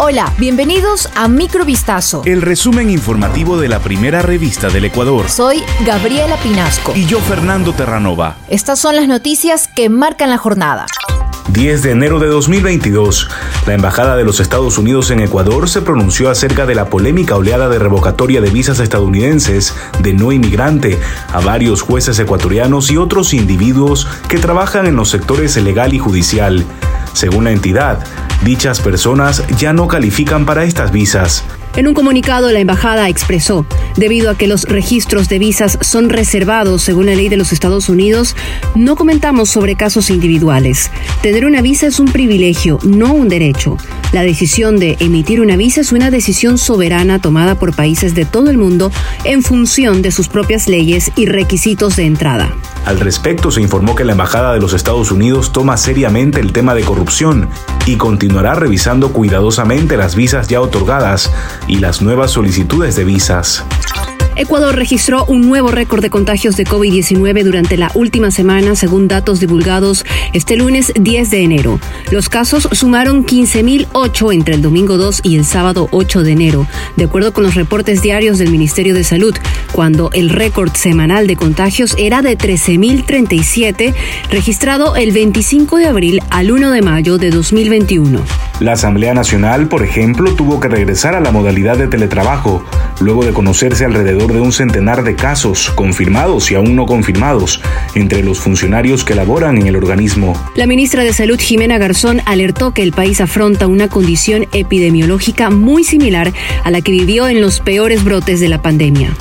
[0.00, 2.22] Hola, bienvenidos a Microvistazo.
[2.24, 5.28] El resumen informativo de la primera revista del Ecuador.
[5.28, 6.92] Soy Gabriela Pinasco.
[6.94, 8.36] Y yo, Fernando Terranova.
[8.48, 10.86] Estas son las noticias que marcan la jornada.
[11.48, 13.28] 10 de enero de 2022,
[13.66, 17.68] la Embajada de los Estados Unidos en Ecuador se pronunció acerca de la polémica oleada
[17.68, 20.96] de revocatoria de visas estadounidenses de no inmigrante
[21.32, 26.64] a varios jueces ecuatorianos y otros individuos que trabajan en los sectores legal y judicial.
[27.14, 28.04] Según la entidad,
[28.44, 31.44] dichas personas ya no califican para estas visas.
[31.76, 33.64] En un comunicado, la embajada expresó,
[33.96, 37.88] debido a que los registros de visas son reservados según la ley de los Estados
[37.88, 38.34] Unidos,
[38.74, 40.90] no comentamos sobre casos individuales.
[41.22, 43.76] Tener una visa es un privilegio, no un derecho.
[44.12, 48.50] La decisión de emitir una visa es una decisión soberana tomada por países de todo
[48.50, 48.90] el mundo
[49.22, 52.52] en función de sus propias leyes y requisitos de entrada.
[52.86, 56.74] Al respecto, se informó que la Embajada de los Estados Unidos toma seriamente el tema
[56.74, 57.48] de corrupción
[57.88, 61.32] y continuará revisando cuidadosamente las visas ya otorgadas
[61.66, 63.64] y las nuevas solicitudes de visas.
[64.38, 69.40] Ecuador registró un nuevo récord de contagios de COVID-19 durante la última semana, según datos
[69.40, 71.80] divulgados este lunes 10 de enero.
[72.12, 77.04] Los casos sumaron 15.008 entre el domingo 2 y el sábado 8 de enero, de
[77.04, 79.34] acuerdo con los reportes diarios del Ministerio de Salud,
[79.72, 83.92] cuando el récord semanal de contagios era de 13.037,
[84.30, 88.47] registrado el 25 de abril al 1 de mayo de 2021.
[88.60, 92.64] La Asamblea Nacional, por ejemplo, tuvo que regresar a la modalidad de teletrabajo,
[93.00, 97.62] luego de conocerse alrededor de un centenar de casos, confirmados y aún no confirmados,
[97.94, 100.34] entre los funcionarios que laboran en el organismo.
[100.56, 105.84] La ministra de Salud, Jimena Garzón, alertó que el país afronta una condición epidemiológica muy
[105.84, 106.32] similar
[106.64, 109.16] a la que vivió en los peores brotes de la pandemia.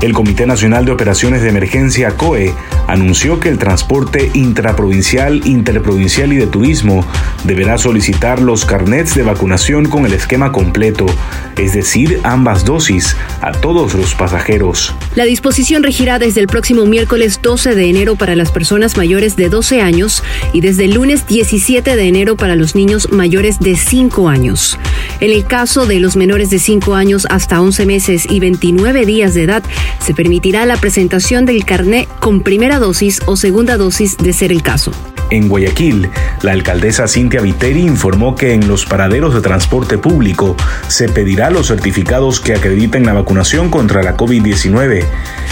[0.00, 2.54] El Comité Nacional de Operaciones de Emergencia, COE,
[2.86, 7.04] anunció que el transporte intraprovincial, interprovincial y de turismo
[7.44, 11.04] deberá solicitar los carnets de vacunación con el esquema completo,
[11.58, 14.94] es decir, ambas dosis, a todos los pasajeros.
[15.16, 19.50] La disposición regirá desde el próximo miércoles 12 de enero para las personas mayores de
[19.50, 20.22] 12 años
[20.54, 24.78] y desde el lunes 17 de enero para los niños mayores de 5 años.
[25.20, 29.34] En el caso de los menores de 5 años hasta 11 meses y 29 días
[29.34, 29.62] de edad,
[29.98, 34.62] se permitirá la presentación del carné con primera dosis o segunda dosis de ser el
[34.62, 34.92] caso.
[35.30, 36.10] En Guayaquil,
[36.42, 40.56] la alcaldesa Cintia Viteri informó que en los paraderos de transporte público
[40.88, 45.04] se pedirá los certificados que acrediten la vacunación contra la COVID-19.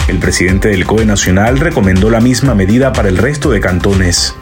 [0.09, 4.35] El presidente del COE Nacional recomendó la misma medida para el resto de cantones.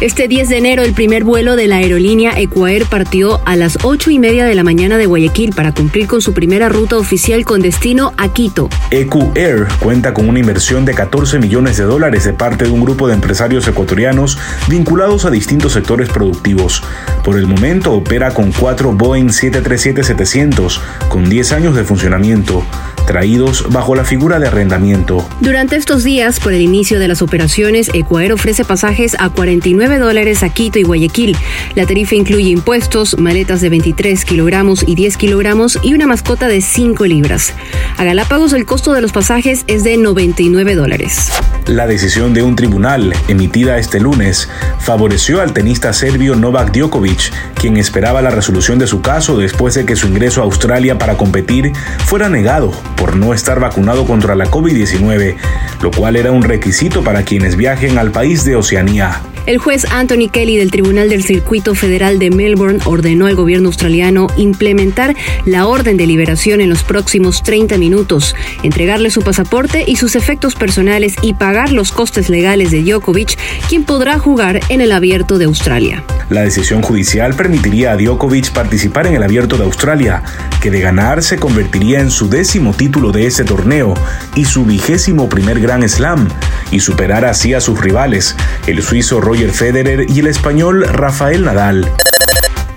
[0.00, 4.10] Este 10 de enero, el primer vuelo de la aerolínea Ecuair partió a las 8
[4.10, 7.62] y media de la mañana de Guayaquil para cumplir con su primera ruta oficial con
[7.62, 8.68] destino a Quito.
[8.90, 13.06] Ecuair cuenta con una inversión de 14 millones de dólares de parte de un grupo
[13.06, 16.82] de empresarios ecuatorianos vinculados a distintos sectores productivos.
[17.22, 22.64] Por el momento opera con cuatro Boeing 737-700 con 10 años de funcionamiento
[23.06, 25.26] traídos bajo la figura de arrendamiento.
[25.40, 30.42] Durante estos días, por el inicio de las operaciones, Ecuador ofrece pasajes a 49 dólares
[30.42, 31.36] a Quito y Guayaquil.
[31.74, 36.60] La tarifa incluye impuestos, maletas de 23 kilogramos y 10 kilogramos y una mascota de
[36.60, 37.54] 5 libras.
[37.96, 41.30] A Galápagos el costo de los pasajes es de 99 dólares.
[41.66, 47.78] La decisión de un tribunal, emitida este lunes, favoreció al tenista serbio Novak Djokovic, quien
[47.78, 51.72] esperaba la resolución de su caso después de que su ingreso a Australia para competir
[52.04, 55.36] fuera negado por no estar vacunado contra la COVID-19,
[55.80, 59.22] lo cual era un requisito para quienes viajen al país de Oceanía.
[59.46, 64.26] El juez Anthony Kelly del Tribunal del Circuito Federal de Melbourne ordenó al gobierno australiano
[64.38, 70.16] implementar la orden de liberación en los próximos 30 minutos, entregarle su pasaporte y sus
[70.16, 73.36] efectos personales y pagar los costes legales de Djokovic,
[73.68, 76.02] quien podrá jugar en el abierto de Australia.
[76.30, 80.22] La decisión judicial permitiría a Djokovic participar en el abierto de Australia,
[80.62, 83.92] que de ganar se convertiría en su décimo título de ese torneo
[84.34, 86.28] y su vigésimo primer Grand Slam,
[86.74, 88.34] y superar así a sus rivales,
[88.66, 91.94] el suizo Roger Federer y el español Rafael Nadal.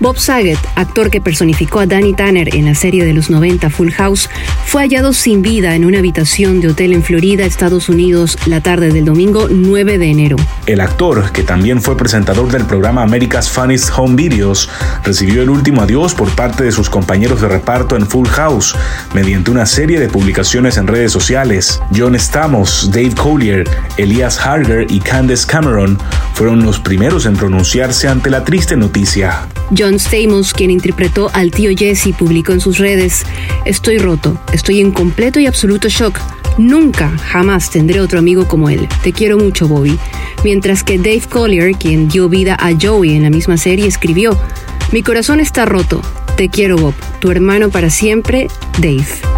[0.00, 3.90] Bob Saget, actor que personificó a Danny Tanner en la serie de los 90 Full
[3.90, 4.30] House,
[4.64, 8.92] fue hallado sin vida en una habitación de hotel en Florida, Estados Unidos, la tarde
[8.92, 10.36] del domingo 9 de enero.
[10.66, 14.70] El actor, que también fue presentador del programa America's Funniest Home Videos,
[15.02, 18.76] recibió el último adiós por parte de sus compañeros de reparto en Full House
[19.14, 21.80] mediante una serie de publicaciones en redes sociales.
[21.96, 25.98] John Stamos, Dave Collier, Elias Harger y Candace Cameron
[26.38, 29.48] fueron los primeros en pronunciarse ante la triste noticia.
[29.76, 33.24] John Stamos, quien interpretó al tío Jesse, publicó en sus redes,
[33.64, 36.16] Estoy roto, estoy en completo y absoluto shock.
[36.56, 38.86] Nunca, jamás tendré otro amigo como él.
[39.02, 39.98] Te quiero mucho, Bobby.
[40.44, 44.38] Mientras que Dave Collier, quien dio vida a Joey en la misma serie, escribió,
[44.92, 46.00] Mi corazón está roto.
[46.36, 46.94] Te quiero, Bob.
[47.18, 48.46] Tu hermano para siempre,
[48.80, 49.37] Dave.